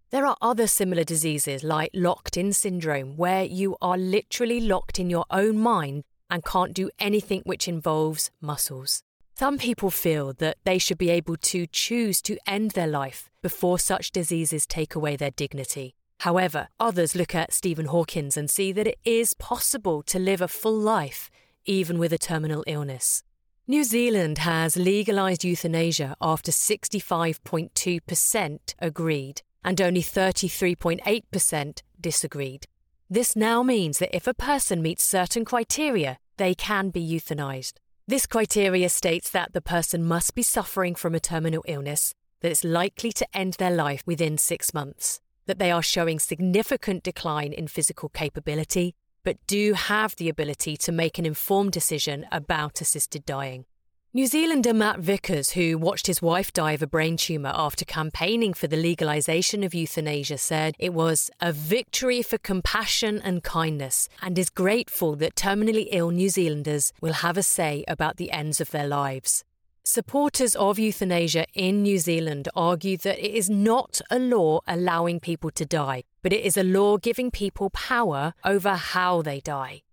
There 0.09 0.25
are 0.25 0.37
other 0.41 0.67
similar 0.67 1.03
diseases 1.03 1.63
like 1.63 1.91
locked 1.93 2.37
in 2.37 2.53
syndrome, 2.53 3.17
where 3.17 3.43
you 3.43 3.77
are 3.81 3.97
literally 3.97 4.59
locked 4.59 4.99
in 4.99 5.09
your 5.09 5.25
own 5.29 5.57
mind 5.57 6.03
and 6.29 6.45
can't 6.45 6.73
do 6.73 6.89
anything 6.99 7.41
which 7.45 7.67
involves 7.67 8.31
muscles. 8.41 9.03
Some 9.35 9.57
people 9.57 9.89
feel 9.89 10.33
that 10.33 10.57
they 10.63 10.77
should 10.77 10.97
be 10.97 11.09
able 11.09 11.37
to 11.37 11.65
choose 11.67 12.21
to 12.23 12.37
end 12.45 12.71
their 12.71 12.87
life 12.87 13.29
before 13.41 13.79
such 13.79 14.11
diseases 14.11 14.65
take 14.65 14.95
away 14.95 15.15
their 15.15 15.31
dignity. 15.31 15.95
However, 16.23 16.69
others 16.79 17.15
look 17.15 17.35
at 17.35 17.51
Stephen 17.51 17.87
Hawkins 17.87 18.37
and 18.37 18.49
see 18.49 18.71
that 18.71 18.87
it 18.87 18.97
is 19.03 19.33
possible 19.33 20.01
to 20.03 20.17
live 20.17 20.39
a 20.39 20.47
full 20.47 20.79
life 20.79 21.29
even 21.65 21.99
with 21.99 22.13
a 22.13 22.17
terminal 22.17 22.63
illness. 22.65 23.23
New 23.67 23.83
Zealand 23.83 24.37
has 24.37 24.77
legalised 24.77 25.43
euthanasia 25.43 26.15
after 26.21 26.49
65.2% 26.49 28.59
agreed 28.79 29.41
and 29.65 29.81
only 29.81 30.01
33.8% 30.01 31.81
disagreed. 31.99 32.67
This 33.09 33.35
now 33.35 33.61
means 33.61 33.99
that 33.99 34.15
if 34.15 34.25
a 34.25 34.33
person 34.33 34.81
meets 34.81 35.03
certain 35.03 35.43
criteria, 35.43 36.19
they 36.37 36.55
can 36.55 36.89
be 36.89 37.05
euthanized. 37.05 37.73
This 38.07 38.27
criteria 38.27 38.87
states 38.87 39.29
that 39.31 39.51
the 39.51 39.59
person 39.59 40.05
must 40.05 40.35
be 40.35 40.43
suffering 40.43 40.95
from 40.95 41.15
a 41.15 41.19
terminal 41.19 41.65
illness 41.67 42.15
that 42.39 42.53
is 42.53 42.63
likely 42.63 43.11
to 43.11 43.27
end 43.37 43.55
their 43.55 43.75
life 43.75 44.03
within 44.05 44.37
six 44.37 44.73
months, 44.73 45.19
that 45.45 45.59
they 45.59 45.71
are 45.71 45.83
showing 45.83 46.19
significant 46.19 47.03
decline 47.03 47.53
in 47.53 47.67
physical 47.67 48.09
capability, 48.09 48.95
but 49.23 49.37
do 49.47 49.73
have 49.73 50.15
the 50.15 50.29
ability 50.29 50.77
to 50.77 50.91
make 50.91 51.17
an 51.17 51.25
informed 51.25 51.71
decision 51.71 52.25
about 52.31 52.81
assisted 52.81 53.25
dying. 53.25 53.65
New 54.15 54.27
Zealander 54.27 54.75
Matt 54.75 54.99
Vickers, 54.99 55.53
who 55.53 55.75
watched 55.75 56.05
his 56.05 56.21
wife 56.21 56.53
die 56.53 56.73
of 56.73 56.83
a 56.83 56.87
brain 56.87 57.17
tumour 57.17 57.51
after 57.55 57.83
campaigning 57.83 58.53
for 58.53 58.67
the 58.67 58.75
legalisation 58.75 59.65
of 59.65 59.73
euthanasia, 59.73 60.37
said 60.37 60.75
it 60.77 60.93
was 60.93 61.31
a 61.41 61.51
victory 61.51 62.21
for 62.21 62.37
compassion 62.37 63.19
and 63.23 63.41
kindness 63.41 64.07
and 64.21 64.37
is 64.37 64.51
grateful 64.51 65.15
that 65.15 65.33
terminally 65.33 65.87
ill 65.89 66.11
New 66.11 66.29
Zealanders 66.29 66.93
will 67.01 67.13
have 67.13 67.37
a 67.37 67.41
say 67.41 67.83
about 67.87 68.17
the 68.17 68.29
ends 68.29 68.61
of 68.61 68.69
their 68.69 68.87
lives. 68.87 69.43
Supporters 69.85 70.55
of 70.55 70.79
euthanasia 70.79 71.45
in 71.53 71.83
New 71.83 71.99
Zealand 71.99 72.47
argue 72.55 72.97
that 72.97 73.19
it 73.19 73.33
is 73.33 73.49
not 73.49 74.01
a 74.09 74.17
law 74.17 74.61
allowing 74.65 75.19
people 75.19 75.51
to 75.51 75.65
die, 75.65 76.03
but 76.21 76.33
it 76.33 76.45
is 76.45 76.57
a 76.57 76.63
law 76.63 76.97
giving 76.97 77.29
people 77.29 77.69
power 77.69 78.33
over 78.45 78.75
how 78.75 79.21
they 79.21 79.39
die 79.39 79.83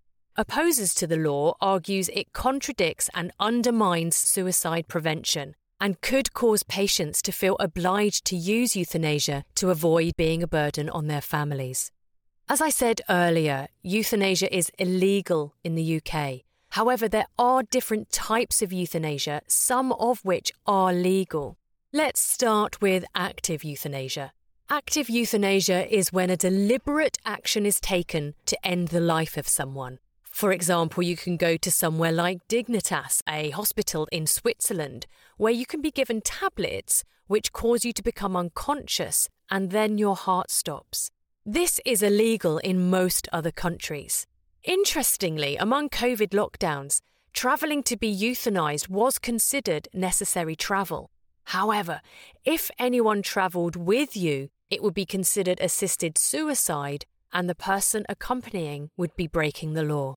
opposers 0.41 0.95
to 0.95 1.07
the 1.07 1.19
law 1.19 1.55
argues 1.61 2.09
it 2.15 2.33
contradicts 2.33 3.11
and 3.15 3.31
undermines 3.39 4.17
suicide 4.17 4.89
prevention 4.89 5.55
and 5.79 6.01
could 6.01 6.33
cause 6.33 6.63
patients 6.63 7.21
to 7.21 7.31
feel 7.31 7.57
obliged 7.61 8.25
to 8.25 8.37
use 8.37 8.75
euthanasia 8.75 9.45
to 9.55 9.69
avoid 9.69 10.17
being 10.17 10.43
a 10.43 10.47
burden 10.47 10.89
on 10.89 11.09
their 11.09 11.21
families. 11.21 11.93
As 12.49 12.63
I 12.63 12.71
said 12.71 13.03
earlier, 13.11 13.69
euthanasia 13.83 14.55
is 14.55 14.73
illegal 14.79 15.55
in 15.63 15.75
the 15.75 16.01
UK. 16.01 16.41
However, 16.71 17.09
there 17.09 17.27
are 17.39 17.63
different 17.63 18.11
types 18.11 18.63
of 18.63 18.73
euthanasia, 18.73 19.43
some 19.47 19.93
of 19.93 20.25
which 20.25 20.53
are 20.67 20.93
legal. 20.93 21.57
Let's 21.93 22.21
start 22.21 22.81
with 22.81 23.05
active 23.15 23.65
euthanasia. 23.65 24.33
Active 24.69 25.11
euthanasia 25.11 25.93
is 25.93 26.13
when 26.13 26.31
a 26.31 26.37
deliberate 26.37 27.19
action 27.27 27.67
is 27.67 27.81
taken 27.81 28.35
to 28.47 28.67
end 28.67 28.89
the 28.89 29.01
life 29.01 29.37
of 29.37 29.49
someone. 29.49 29.99
For 30.23 30.53
example, 30.53 31.03
you 31.03 31.17
can 31.17 31.37
go 31.37 31.57
to 31.57 31.71
somewhere 31.73 32.13
like 32.13 32.47
Dignitas, 32.47 33.21
a 33.29 33.51
hospital 33.51 34.07
in 34.13 34.29
Switzerland, 34.29 35.07
where 35.37 35.53
you 35.53 35.67
can 35.67 35.83
be 35.83 35.91
given 35.91 36.21
tablets 36.21 37.03
which 37.27 37.53
cause 37.53 37.85
you 37.85 37.93
to 37.93 38.03
become 38.03 38.37
unconscious 38.37 39.29
and 39.51 39.71
then 39.71 39.99
your 39.99 40.15
heart 40.15 40.51
stops. 40.51 41.11
This 41.45 41.81
is 41.85 42.03
illegal 42.03 42.59
in 42.59 42.91
most 42.91 43.29
other 43.33 43.51
countries. 43.51 44.27
Interestingly, 44.65 45.57
among 45.57 45.89
COVID 45.89 46.31
lockdowns, 46.31 47.01
travelling 47.33 47.83
to 47.85 47.97
be 47.97 48.15
euthanized 48.15 48.91
was 48.91 49.19
considered 49.19 49.89
necessary 49.95 50.55
travel. 50.55 51.11
However, 51.45 52.03
if 52.45 52.71
anyone 52.79 53.23
travelled 53.23 53.75
with 53.75 54.15
you, 54.15 54.51
it 54.69 54.83
would 54.83 54.93
be 54.93 55.07
considered 55.07 55.61
assisted 55.61 56.19
suicide 56.19 57.07
and 57.33 57.49
the 57.49 57.55
person 57.55 58.05
accompanying 58.09 58.91
would 58.99 59.17
be 59.17 59.27
breaking 59.27 59.73
the 59.73 59.83
law. 59.83 60.15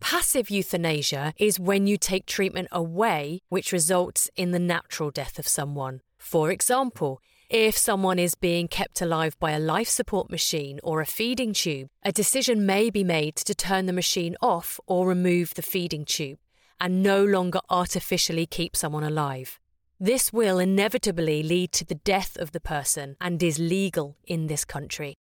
Passive 0.00 0.50
euthanasia 0.50 1.32
is 1.38 1.58
when 1.58 1.86
you 1.86 1.96
take 1.96 2.26
treatment 2.26 2.68
away, 2.70 3.40
which 3.48 3.72
results 3.72 4.30
in 4.36 4.52
the 4.52 4.58
natural 4.58 5.10
death 5.10 5.38
of 5.38 5.48
someone. 5.48 6.02
For 6.18 6.50
example, 6.50 7.20
if 7.50 7.78
someone 7.78 8.18
is 8.18 8.34
being 8.34 8.68
kept 8.68 9.00
alive 9.00 9.38
by 9.40 9.52
a 9.52 9.58
life 9.58 9.88
support 9.88 10.30
machine 10.30 10.78
or 10.82 11.00
a 11.00 11.06
feeding 11.06 11.54
tube, 11.54 11.88
a 12.02 12.12
decision 12.12 12.66
may 12.66 12.90
be 12.90 13.02
made 13.02 13.36
to 13.36 13.54
turn 13.54 13.86
the 13.86 13.92
machine 13.92 14.36
off 14.42 14.78
or 14.86 15.06
remove 15.06 15.54
the 15.54 15.62
feeding 15.62 16.04
tube 16.04 16.38
and 16.78 17.02
no 17.02 17.24
longer 17.24 17.60
artificially 17.70 18.44
keep 18.44 18.76
someone 18.76 19.02
alive. 19.02 19.58
This 19.98 20.30
will 20.30 20.58
inevitably 20.58 21.42
lead 21.42 21.72
to 21.72 21.84
the 21.86 21.94
death 21.94 22.36
of 22.36 22.52
the 22.52 22.60
person 22.60 23.16
and 23.18 23.42
is 23.42 23.58
legal 23.58 24.16
in 24.26 24.46
this 24.46 24.64
country. 24.66 25.16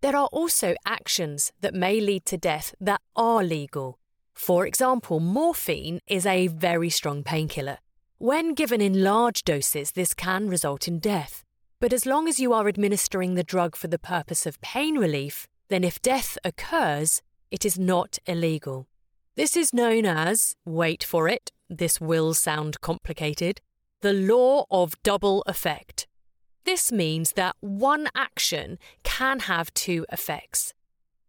There 0.00 0.16
are 0.16 0.28
also 0.28 0.76
actions 0.86 1.52
that 1.60 1.74
may 1.74 2.00
lead 2.00 2.24
to 2.26 2.38
death 2.38 2.72
that 2.80 3.00
are 3.16 3.42
legal. 3.42 3.98
For 4.32 4.64
example, 4.64 5.18
morphine 5.18 5.98
is 6.06 6.24
a 6.24 6.46
very 6.46 6.88
strong 6.88 7.24
painkiller. 7.24 7.78
When 8.18 8.54
given 8.54 8.80
in 8.80 9.02
large 9.02 9.42
doses, 9.42 9.92
this 9.92 10.14
can 10.14 10.48
result 10.48 10.86
in 10.86 11.00
death. 11.00 11.44
But 11.80 11.92
as 11.92 12.06
long 12.06 12.26
as 12.28 12.40
you 12.40 12.52
are 12.52 12.66
administering 12.66 13.34
the 13.34 13.44
drug 13.44 13.76
for 13.76 13.86
the 13.86 14.00
purpose 14.00 14.46
of 14.46 14.60
pain 14.60 14.98
relief, 14.98 15.46
then 15.68 15.84
if 15.84 16.02
death 16.02 16.36
occurs, 16.44 17.22
it 17.50 17.64
is 17.64 17.78
not 17.78 18.18
illegal. 18.26 18.88
This 19.36 19.56
is 19.56 19.72
known 19.72 20.04
as, 20.04 20.56
wait 20.64 21.04
for 21.04 21.28
it, 21.28 21.52
this 21.70 22.00
will 22.00 22.34
sound 22.34 22.80
complicated, 22.80 23.60
the 24.00 24.12
law 24.12 24.64
of 24.70 25.00
double 25.04 25.44
effect. 25.46 26.08
This 26.64 26.90
means 26.90 27.32
that 27.32 27.54
one 27.60 28.08
action 28.14 28.78
can 29.04 29.40
have 29.40 29.72
two 29.72 30.04
effects. 30.10 30.74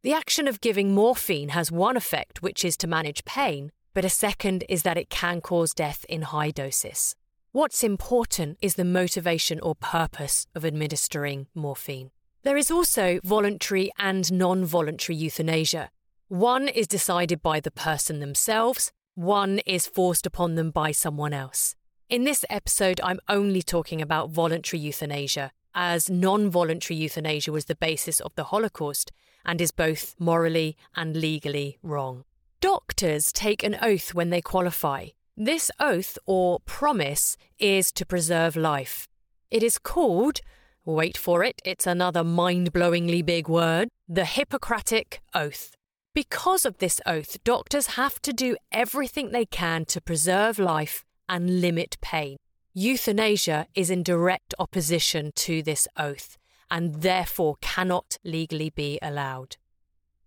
The 0.01 0.13
action 0.13 0.48
of 0.48 0.62
giving 0.62 0.96
morphine 0.96 1.50
has 1.50 1.72
one 1.72 1.96
effect, 1.96 2.41
which 2.41 2.65
is 2.65 2.75
to 2.77 2.88
manage 2.88 3.24
pain, 3.24 3.72
but 3.94 4.06
a 4.06 4.10
second 4.10 4.63
is 4.68 4.82
that 4.82 4.98
it 4.98 5.10
can 5.10 5.41
cause 5.41 5.74
death 5.74 6.06
in 6.10 6.24
high 6.24 6.51
doses. 6.51 7.15
What's 7.51 7.84
important 7.84 8.60
is 8.62 8.75
the 8.75 8.86
motivation 8.86 9.60
or 9.62 9.74
purpose 9.74 10.46
of 10.53 10.63
administering 10.63 11.48
morphine. 11.56 12.12
There 12.44 12.58
is 12.58 12.70
also 12.70 13.20
voluntary 13.24 13.89
and 13.98 14.32
non 14.32 14.65
voluntary 14.65 15.15
euthanasia. 15.15 15.89
One 16.27 16.68
is 16.68 16.86
decided 16.86 17.41
by 17.41 17.60
the 17.60 17.72
person 17.72 18.20
themselves, 18.20 18.91
one 19.15 19.62
is 19.65 19.88
forced 19.88 20.27
upon 20.27 20.53
them 20.53 20.70
by 20.70 20.91
someone 20.91 21.34
else. 21.34 21.74
In 22.08 22.24
this 22.24 22.46
episode, 22.51 23.01
I'm 23.03 23.20
only 23.27 23.63
talking 23.63 24.00
about 24.00 24.29
voluntary 24.29 24.79
euthanasia, 24.79 25.51
as 25.74 26.08
non 26.08 26.51
voluntary 26.51 27.00
euthanasia 27.00 27.51
was 27.51 27.65
the 27.65 27.75
basis 27.75 28.20
of 28.20 28.32
the 28.36 28.44
Holocaust 28.44 29.12
and 29.44 29.60
is 29.60 29.72
both 29.72 30.13
morally 30.20 30.77
and 30.96 31.15
legally 31.15 31.79
wrong. 31.82 32.25
Doctors 32.62 33.34
take 33.34 33.63
an 33.63 33.75
oath 33.82 34.13
when 34.13 34.29
they 34.29 34.41
qualify. 34.41 35.08
This 35.41 35.72
oath 35.79 36.17
or 36.25 36.60
promise 36.65 37.38
is 37.60 37.93
to 37.93 38.05
preserve 38.05 38.58
life. 38.58 39.08
It 39.50 39.63
is 39.63 39.77
called, 39.77 40.41
wait 40.84 41.15
for 41.15 41.46
it, 41.46 41.62
it's 41.63 41.88
another 41.88 42.25
mind 42.25 42.74
blowingly 42.74 43.25
big 43.25 43.48
word 43.48 43.88
the 44.05 44.25
Hippocratic 44.25 45.22
Oath. 45.34 45.77
Because 46.13 46.65
of 46.65 46.79
this 46.79 47.00
oath, 47.05 47.41
doctors 47.46 47.96
have 47.96 48.22
to 48.24 48.34
do 48.34 48.58
everything 48.74 49.31
they 49.31 49.46
can 49.46 49.86
to 49.86 50.01
preserve 50.01 50.60
life 50.60 51.05
and 51.29 51.62
limit 51.62 51.96
pain. 52.01 52.36
Euthanasia 52.74 53.67
is 53.74 53.89
in 53.89 54.03
direct 54.03 54.53
opposition 54.60 55.31
to 55.36 55.63
this 55.63 55.88
oath 55.96 56.38
and 56.69 56.96
therefore 56.96 57.55
cannot 57.62 58.17
legally 58.25 58.72
be 58.72 59.00
allowed. 59.01 59.55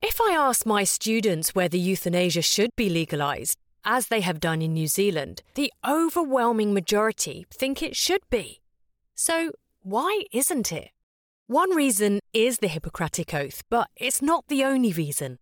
If 0.01 0.23
I 0.23 0.33
ask 0.33 0.65
my 0.65 0.85
students 0.85 1.55
whether 1.55 1.77
euthanasia 1.77 2.41
should 2.41 2.71
be 2.77 2.89
legalised, 2.89 3.59
as 3.85 4.09
they 4.09 4.21
have 4.21 4.41
done 4.41 4.63
in 4.63 4.73
New 4.73 4.87
Zealand, 4.87 5.43
the 5.55 5.73
overwhelming 5.87 6.73
majority 6.73 7.47
think 7.51 7.83
it 7.83 7.97
should 7.97 8.23
be. 8.31 8.61
So, 9.15 9.53
why 9.83 10.25
isn't 10.33 10.73
it? 10.73 10.91
One 11.47 11.75
reason 11.75 12.21
is 12.33 12.59
the 12.59 12.69
Hippocratic 12.69 13.35
Oath, 13.35 13.63
but 13.69 13.89
it's 13.97 14.23
not 14.23 14.47
the 14.49 14.65
only 14.65 14.93
reason. 14.93 15.39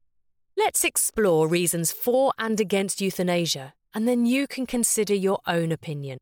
Let's 0.56 0.84
explore 0.84 1.46
reasons 1.46 1.92
for 1.92 2.32
and 2.38 2.60
against 2.60 3.00
euthanasia, 3.00 3.74
and 3.94 4.08
then 4.08 4.26
you 4.26 4.46
can 4.46 4.66
consider 4.66 5.14
your 5.14 5.40
own 5.46 5.72
opinion. 5.72 6.18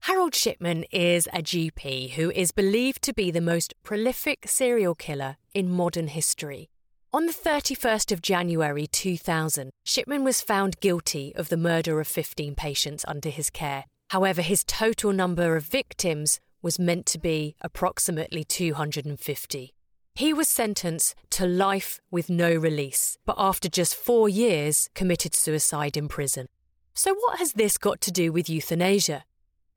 Harold 0.00 0.34
Shipman 0.34 0.84
is 0.92 1.26
a 1.32 1.42
GP 1.42 2.10
who 2.12 2.30
is 2.30 2.52
believed 2.52 3.02
to 3.02 3.14
be 3.14 3.30
the 3.30 3.40
most 3.40 3.72
prolific 3.82 4.46
serial 4.46 4.94
killer 4.94 5.38
in 5.54 5.70
modern 5.70 6.08
history. 6.08 6.68
On 7.14 7.26
the 7.26 7.32
31st 7.32 8.10
of 8.10 8.20
January 8.20 8.88
2000, 8.88 9.70
Shipman 9.84 10.24
was 10.24 10.40
found 10.40 10.80
guilty 10.80 11.32
of 11.36 11.48
the 11.48 11.56
murder 11.56 12.00
of 12.00 12.08
15 12.08 12.56
patients 12.56 13.04
under 13.06 13.28
his 13.28 13.50
care. 13.50 13.84
However, 14.10 14.42
his 14.42 14.64
total 14.64 15.12
number 15.12 15.54
of 15.54 15.62
victims 15.62 16.40
was 16.60 16.80
meant 16.80 17.06
to 17.06 17.20
be 17.20 17.54
approximately 17.60 18.42
250. 18.42 19.74
He 20.16 20.32
was 20.32 20.48
sentenced 20.48 21.14
to 21.30 21.46
life 21.46 22.00
with 22.10 22.28
no 22.28 22.52
release, 22.52 23.16
but 23.24 23.36
after 23.38 23.68
just 23.68 23.94
four 23.94 24.28
years, 24.28 24.90
committed 24.96 25.36
suicide 25.36 25.96
in 25.96 26.08
prison. 26.08 26.48
So, 26.94 27.14
what 27.14 27.38
has 27.38 27.52
this 27.52 27.78
got 27.78 28.00
to 28.00 28.10
do 28.10 28.32
with 28.32 28.50
euthanasia? 28.50 29.22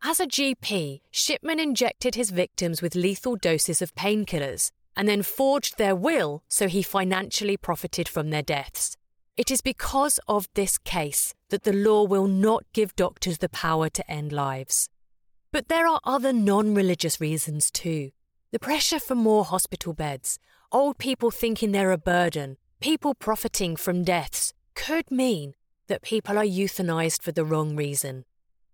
As 0.04 0.20
a 0.20 0.26
GP, 0.26 1.02
Shipman 1.12 1.60
injected 1.60 2.16
his 2.16 2.32
victims 2.32 2.82
with 2.82 2.96
lethal 2.96 3.36
doses 3.36 3.84
of 3.84 3.94
painkillers 3.94 4.72
and 4.98 5.08
then 5.08 5.22
forged 5.22 5.78
their 5.78 5.96
will 5.96 6.44
so 6.50 6.68
he 6.68 6.82
financially 6.82 7.56
profited 7.56 8.10
from 8.10 8.32
their 8.32 8.42
deaths. 8.42 8.98
It 9.38 9.52
is 9.52 9.62
because 9.62 10.20
of 10.28 10.50
this 10.56 10.80
case 10.80 11.36
that 11.50 11.64
the 11.64 11.72
law 11.72 12.04
will 12.04 12.28
not 12.28 12.64
give 12.74 12.96
doctors 12.96 13.38
the 13.38 13.48
power 13.48 13.88
to 13.90 14.12
end 14.12 14.32
lives. 14.32 14.90
But 15.52 15.68
there 15.70 15.88
are 15.88 16.02
other 16.04 16.34
non 16.34 16.74
religious 16.74 17.22
reasons 17.22 17.70
too. 17.70 18.10
The 18.52 18.60
pressure 18.60 19.00
for 19.00 19.14
more 19.14 19.46
hospital 19.46 19.94
beds, 19.94 20.40
old 20.72 20.98
people 20.98 21.30
thinking 21.30 21.72
they're 21.72 21.92
a 21.92 21.98
burden, 22.00 22.58
people 22.80 23.14
profiting 23.14 23.76
from 23.76 24.04
deaths 24.04 24.54
could 24.74 25.12
mean 25.12 25.54
that 25.88 26.02
people 26.02 26.38
are 26.38 26.44
euthanized 26.44 27.22
for 27.22 27.32
the 27.32 27.46
wrong 27.46 27.76
reason. 27.76 28.26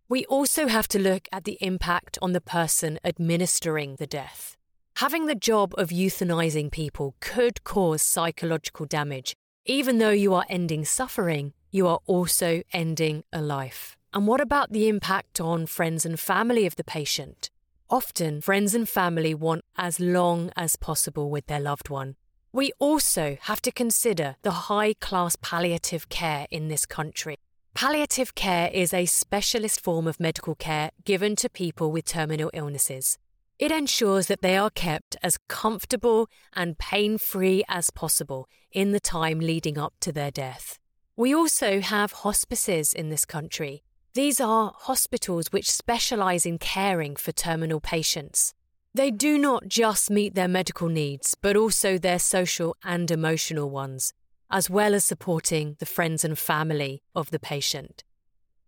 We 0.08 0.26
also 0.26 0.68
have 0.68 0.88
to 0.90 1.00
look 1.00 1.28
at 1.34 1.44
the 1.44 1.58
impact 1.60 2.18
on 2.22 2.32
the 2.32 2.42
person 2.42 3.00
administering 3.04 3.98
the 3.98 4.08
death. 4.08 4.56
Having 4.98 5.26
the 5.26 5.36
job 5.36 5.74
of 5.76 5.90
euthanizing 5.90 6.72
people 6.72 7.16
could 7.20 7.64
cause 7.64 8.04
psychological 8.04 8.86
damage. 8.86 9.34
Even 9.66 9.98
though 9.98 10.12
you 10.12 10.36
are 10.36 10.46
ending 10.50 10.86
suffering, 10.86 11.54
you 11.72 11.88
are 11.88 12.00
also 12.06 12.62
ending 12.72 13.24
a 13.34 13.42
life. 13.42 13.98
And 14.14 14.28
what 14.28 14.40
about 14.40 14.72
the 14.72 14.88
impact 14.88 15.42
on 15.42 15.66
friends 15.66 16.06
and 16.06 16.20
family 16.20 16.68
of 16.68 16.76
the 16.76 16.84
patient? 16.84 17.50
Often, 17.90 18.42
friends 18.42 18.76
and 18.76 18.88
family 18.88 19.34
want 19.34 19.64
as 19.76 20.00
long 20.00 20.52
as 20.56 20.76
possible 20.76 21.32
with 21.32 21.48
their 21.48 21.60
loved 21.60 21.90
one. 21.90 22.16
We 22.52 22.72
also 22.78 23.38
have 23.42 23.64
to 23.64 23.72
consider 23.72 24.36
the 24.44 24.70
high 24.70 24.94
class 24.94 25.36
palliative 25.42 26.08
care 26.10 26.46
in 26.52 26.68
this 26.68 26.86
country. 26.86 27.38
Palliative 27.74 28.36
care 28.36 28.70
is 28.72 28.94
a 28.94 29.08
specialist 29.08 29.82
form 29.82 30.06
of 30.06 30.20
medical 30.20 30.54
care 30.54 30.92
given 31.04 31.36
to 31.38 31.50
people 31.50 31.92
with 31.92 32.06
terminal 32.06 32.52
illnesses. 32.54 33.18
It 33.64 33.72
ensures 33.72 34.28
that 34.28 34.42
they 34.42 34.58
are 34.58 34.70
kept 34.70 35.16
as 35.24 35.38
comfortable 35.48 36.28
and 36.54 36.78
pain 36.78 37.18
free 37.18 37.64
as 37.70 37.92
possible 37.92 38.50
in 38.74 38.92
the 38.92 39.00
time 39.00 39.40
leading 39.40 39.78
up 39.78 39.94
to 40.02 40.12
their 40.12 40.32
death. 40.32 40.80
We 41.16 41.34
also 41.34 41.80
have 41.80 42.12
hospices 42.12 42.92
in 42.92 43.08
this 43.08 43.24
country. 43.24 43.82
These 44.16 44.42
are 44.42 44.74
hospitals 44.80 45.54
which 45.54 45.72
specialise 45.72 46.46
in 46.46 46.58
caring 46.58 47.16
for 47.16 47.32
terminal 47.32 47.80
patients. 47.80 48.54
They 48.94 49.12
do 49.12 49.38
not 49.38 49.70
just 49.70 50.12
meet 50.12 50.36
their 50.36 50.50
medical 50.50 50.90
needs, 50.90 51.34
but 51.34 51.56
also 51.56 51.98
their 51.98 52.20
social 52.20 52.76
and 52.84 53.10
emotional 53.10 53.70
ones, 53.70 54.12
as 54.52 54.70
well 54.70 54.94
as 54.94 55.06
supporting 55.06 55.78
the 55.80 55.86
friends 55.86 56.26
and 56.26 56.38
family 56.38 57.02
of 57.16 57.32
the 57.32 57.40
patient. 57.40 58.04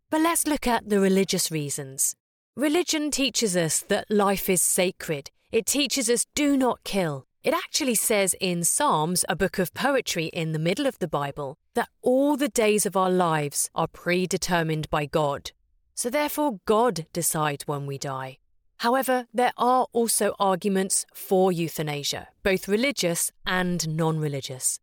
But 0.10 0.22
let's 0.22 0.48
look 0.48 0.66
at 0.66 0.88
the 0.88 1.02
religious 1.02 1.52
reasons. 1.52 2.16
Religion 2.58 3.12
teaches 3.12 3.58
us 3.58 3.82
that 3.82 4.10
life 4.10 4.50
is 4.50 4.62
sacred. 4.62 5.30
It 5.52 5.66
teaches 5.66 6.10
us 6.10 6.26
do 6.36 6.56
not 6.56 6.86
kill. 6.86 7.26
It 7.44 7.54
actually 7.54 7.96
says 7.96 8.34
in 8.40 8.64
Psalms, 8.64 9.26
a 9.28 9.36
book 9.36 9.60
of 9.60 9.74
poetry 9.74 10.28
in 10.28 10.54
the 10.54 10.60
middle 10.60 10.88
of 10.88 10.98
the 11.00 11.08
Bible, 11.10 11.58
that 11.74 11.90
all 12.02 12.38
the 12.38 12.48
days 12.48 12.86
of 12.86 12.96
our 12.96 13.10
lives 13.10 13.70
are 13.76 13.90
predetermined 13.90 14.90
by 14.90 15.06
God. 15.06 15.52
So 15.96 16.10
therefore, 16.10 16.62
God 16.64 17.08
decides 17.12 17.68
when 17.68 17.86
we 17.86 17.98
die. 17.98 18.38
However, 18.78 19.28
there 19.34 19.54
are 19.58 19.88
also 19.92 20.34
arguments 20.40 21.06
for 21.14 21.52
euthanasia, 21.52 22.30
both 22.42 22.70
religious 22.70 23.34
and 23.46 23.86
non 23.98 24.18
religious. 24.18 24.80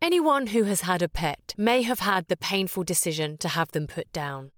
Anyone 0.00 0.48
who 0.48 0.62
has 0.62 0.82
had 0.82 1.02
a 1.02 1.08
pet 1.08 1.54
may 1.58 1.82
have 1.82 1.98
had 1.98 2.28
the 2.28 2.36
painful 2.36 2.84
decision 2.84 3.36
to 3.38 3.48
have 3.48 3.72
them 3.72 3.88
put 3.88 4.12
down. 4.12 4.52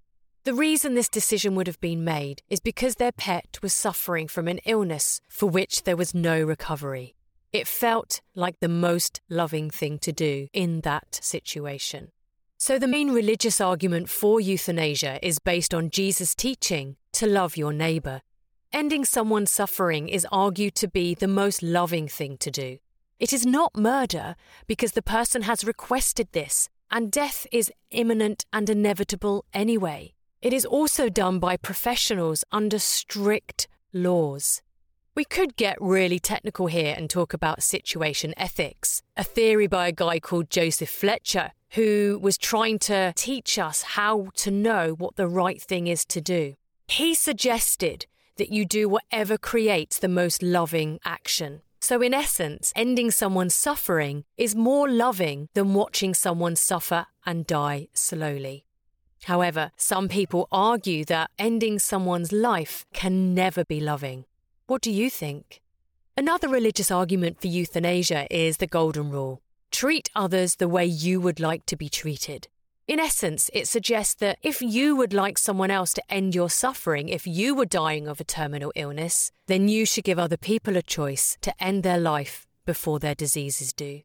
The 0.49 0.55
reason 0.55 0.95
this 0.95 1.09
decision 1.09 1.53
would 1.53 1.67
have 1.67 1.79
been 1.79 2.03
made 2.03 2.41
is 2.49 2.59
because 2.59 2.95
their 2.95 3.11
pet 3.11 3.59
was 3.61 3.71
suffering 3.71 4.27
from 4.27 4.47
an 4.47 4.57
illness 4.65 5.21
for 5.29 5.47
which 5.47 5.83
there 5.83 5.95
was 5.95 6.15
no 6.15 6.41
recovery. 6.41 7.13
It 7.53 7.67
felt 7.67 8.21
like 8.33 8.59
the 8.59 8.67
most 8.67 9.21
loving 9.29 9.69
thing 9.69 9.99
to 9.99 10.11
do 10.11 10.47
in 10.51 10.81
that 10.81 11.19
situation. 11.21 12.09
So, 12.57 12.79
the 12.79 12.87
main 12.87 13.11
religious 13.11 13.61
argument 13.61 14.09
for 14.09 14.41
euthanasia 14.41 15.19
is 15.21 15.37
based 15.37 15.71
on 15.71 15.91
Jesus' 15.91 16.33
teaching 16.33 16.95
to 17.11 17.27
love 17.27 17.55
your 17.55 17.71
neighbour. 17.71 18.23
Ending 18.73 19.05
someone's 19.05 19.51
suffering 19.51 20.09
is 20.09 20.25
argued 20.31 20.73
to 20.77 20.87
be 20.87 21.13
the 21.13 21.27
most 21.27 21.61
loving 21.61 22.07
thing 22.07 22.39
to 22.39 22.49
do. 22.49 22.79
It 23.19 23.31
is 23.31 23.45
not 23.45 23.77
murder 23.77 24.35
because 24.65 24.93
the 24.93 25.03
person 25.03 25.43
has 25.43 25.63
requested 25.63 26.29
this, 26.31 26.69
and 26.89 27.11
death 27.11 27.45
is 27.51 27.71
imminent 27.91 28.47
and 28.51 28.67
inevitable 28.67 29.45
anyway. 29.53 30.15
It 30.41 30.53
is 30.53 30.65
also 30.65 31.09
done 31.09 31.39
by 31.39 31.57
professionals 31.57 32.45
under 32.49 32.79
strict 32.79 33.67
laws. 33.91 34.61
We 35.13 35.25
could 35.25 35.57
get 35.57 35.75
really 35.81 36.17
technical 36.17 36.67
here 36.67 36.95
and 36.97 37.09
talk 37.09 37.33
about 37.33 37.61
situation 37.61 38.33
ethics, 38.37 39.01
a 39.17 39.23
theory 39.25 39.67
by 39.67 39.89
a 39.89 39.91
guy 39.91 40.21
called 40.21 40.49
Joseph 40.49 40.89
Fletcher, 40.89 41.51
who 41.71 42.19
was 42.21 42.37
trying 42.37 42.79
to 42.79 43.11
teach 43.17 43.59
us 43.59 43.81
how 43.81 44.29
to 44.35 44.49
know 44.49 44.95
what 44.97 45.17
the 45.17 45.27
right 45.27 45.61
thing 45.61 45.87
is 45.87 46.05
to 46.05 46.21
do. 46.21 46.55
He 46.87 47.15
suggested 47.15 48.05
that 48.37 48.49
you 48.49 48.63
do 48.63 48.87
whatever 48.87 49.37
creates 49.37 49.99
the 49.99 50.07
most 50.07 50.41
loving 50.41 50.99
action. 51.03 51.63
So, 51.81 52.01
in 52.01 52.13
essence, 52.13 52.71
ending 52.77 53.11
someone's 53.11 53.55
suffering 53.55 54.23
is 54.37 54.55
more 54.55 54.89
loving 54.89 55.49
than 55.53 55.73
watching 55.73 56.13
someone 56.13 56.55
suffer 56.55 57.07
and 57.25 57.45
die 57.45 57.89
slowly. 57.93 58.65
However, 59.25 59.71
some 59.77 60.07
people 60.07 60.47
argue 60.51 61.05
that 61.05 61.31
ending 61.37 61.79
someone's 61.79 62.31
life 62.31 62.85
can 62.93 63.33
never 63.33 63.65
be 63.65 63.79
loving. 63.79 64.25
What 64.67 64.81
do 64.81 64.91
you 64.91 65.09
think? 65.09 65.61
Another 66.15 66.47
religious 66.47 66.91
argument 66.91 67.39
for 67.41 67.47
euthanasia 67.47 68.27
is 68.29 68.57
the 68.57 68.67
Golden 68.67 69.09
Rule 69.09 69.41
treat 69.71 70.09
others 70.15 70.55
the 70.55 70.67
way 70.67 70.85
you 70.85 71.21
would 71.21 71.39
like 71.39 71.65
to 71.67 71.75
be 71.75 71.89
treated. 71.89 72.47
In 72.87 72.99
essence, 72.99 73.51
it 73.53 73.67
suggests 73.67 74.15
that 74.15 74.39
if 74.41 74.61
you 74.61 74.95
would 74.95 75.13
like 75.13 75.37
someone 75.37 75.69
else 75.69 75.93
to 75.93 76.03
end 76.11 76.33
your 76.33 76.49
suffering 76.49 77.07
if 77.07 77.27
you 77.27 77.53
were 77.53 77.65
dying 77.65 78.07
of 78.07 78.19
a 78.19 78.23
terminal 78.23 78.71
illness, 78.75 79.31
then 79.45 79.67
you 79.67 79.85
should 79.85 80.03
give 80.03 80.17
other 80.17 80.37
people 80.37 80.75
a 80.75 80.81
choice 80.81 81.37
to 81.41 81.53
end 81.63 81.83
their 81.83 81.99
life 81.99 82.47
before 82.65 82.99
their 82.99 83.13
diseases 83.13 83.73
do. 83.73 84.01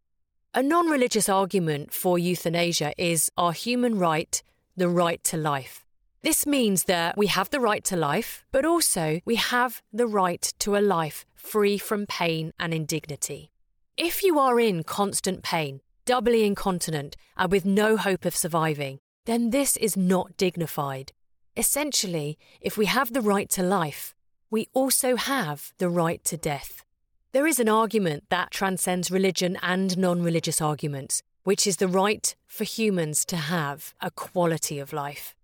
A 0.52 0.62
non 0.62 0.88
religious 0.88 1.28
argument 1.28 1.92
for 1.92 2.18
euthanasia 2.18 2.92
is 2.98 3.30
our 3.36 3.52
human 3.52 3.98
right 3.98 4.42
the 4.76 4.88
right 4.88 5.22
to 5.24 5.36
life. 5.36 5.84
This 6.22 6.46
means 6.46 6.84
that 6.84 7.18
we 7.18 7.26
have 7.26 7.50
the 7.50 7.60
right 7.60 7.84
to 7.84 7.96
life, 7.96 8.44
but 8.50 8.64
also 8.64 9.20
we 9.24 9.36
have 9.36 9.82
the 9.92 10.06
right 10.06 10.52
to 10.60 10.76
a 10.76 10.78
life 10.78 11.26
free 11.34 11.76
from 11.76 12.06
pain 12.06 12.52
and 12.58 12.72
indignity. 12.72 13.50
If 13.96 14.22
you 14.22 14.38
are 14.38 14.58
in 14.58 14.82
constant 14.82 15.42
pain, 15.42 15.80
doubly 16.06 16.44
incontinent, 16.44 17.16
and 17.36 17.52
with 17.52 17.64
no 17.64 17.96
hope 17.96 18.24
of 18.24 18.34
surviving, 18.34 18.98
then 19.26 19.50
this 19.50 19.76
is 19.76 19.96
not 19.96 20.36
dignified. 20.36 21.12
Essentially, 21.56 22.38
if 22.60 22.76
we 22.76 22.86
have 22.86 23.12
the 23.12 23.20
right 23.20 23.48
to 23.50 23.62
life, 23.62 24.14
we 24.50 24.68
also 24.72 25.16
have 25.16 25.72
the 25.78 25.88
right 25.88 26.24
to 26.24 26.36
death. 26.36 26.84
There 27.32 27.46
is 27.46 27.60
an 27.60 27.68
argument 27.68 28.24
that 28.30 28.50
transcends 28.50 29.10
religion 29.10 29.58
and 29.62 29.98
non 29.98 30.22
religious 30.22 30.60
arguments, 30.60 31.22
which 31.44 31.66
is 31.66 31.76
the 31.76 31.88
right 31.88 32.34
for 32.54 32.62
humans 32.62 33.24
to 33.24 33.36
have 33.36 33.94
a 34.00 34.12
quality 34.12 34.78
of 34.78 34.92
life. 34.92 35.34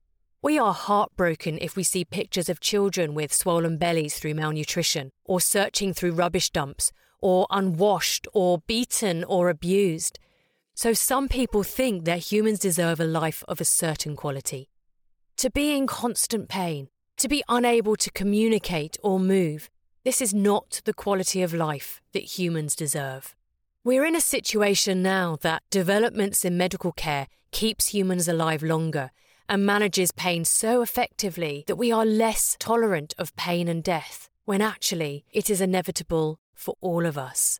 We 0.42 0.60
are 0.60 0.72
heartbroken 0.72 1.58
if 1.60 1.74
we 1.74 1.82
see 1.82 2.04
pictures 2.04 2.48
of 2.48 2.60
children 2.60 3.14
with 3.14 3.34
swollen 3.34 3.78
bellies 3.78 4.14
through 4.14 4.34
malnutrition, 4.34 5.10
or 5.24 5.40
searching 5.40 5.92
through 5.92 6.12
rubbish 6.12 6.50
dumps, 6.50 6.92
or 7.20 7.48
unwashed, 7.50 8.28
or 8.32 8.58
beaten, 8.66 9.24
or 9.24 9.50
abused. 9.50 10.20
So 10.74 10.92
some 10.92 11.28
people 11.28 11.64
think 11.64 12.04
that 12.04 12.30
humans 12.30 12.60
deserve 12.60 13.00
a 13.00 13.04
life 13.04 13.42
of 13.48 13.60
a 13.60 13.64
certain 13.64 14.14
quality. 14.14 14.68
To 15.38 15.50
be 15.50 15.76
in 15.76 15.88
constant 15.88 16.48
pain, 16.48 16.90
to 17.16 17.28
be 17.28 17.42
unable 17.48 17.96
to 17.96 18.10
communicate 18.12 18.96
or 19.02 19.18
move, 19.18 19.68
this 20.04 20.22
is 20.22 20.32
not 20.32 20.80
the 20.84 20.94
quality 20.94 21.42
of 21.42 21.52
life 21.52 22.00
that 22.12 22.38
humans 22.38 22.76
deserve. 22.76 23.34
We're 23.82 24.04
in 24.04 24.14
a 24.14 24.20
situation 24.20 25.02
now 25.02 25.38
that 25.40 25.62
developments 25.70 26.44
in 26.44 26.58
medical 26.58 26.92
care 26.92 27.28
keeps 27.50 27.94
humans 27.94 28.28
alive 28.28 28.62
longer 28.62 29.10
and 29.48 29.64
manages 29.64 30.12
pain 30.12 30.44
so 30.44 30.82
effectively 30.82 31.64
that 31.66 31.76
we 31.76 31.90
are 31.90 32.04
less 32.04 32.58
tolerant 32.58 33.14
of 33.16 33.34
pain 33.36 33.68
and 33.68 33.82
death, 33.82 34.28
when 34.44 34.60
actually 34.60 35.24
it 35.32 35.48
is 35.48 35.62
inevitable 35.62 36.38
for 36.54 36.74
all 36.82 37.06
of 37.06 37.16
us. 37.16 37.58